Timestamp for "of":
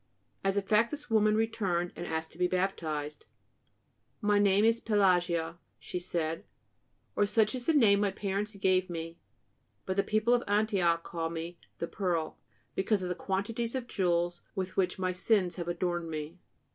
10.33-10.41, 13.03-13.09, 13.75-13.85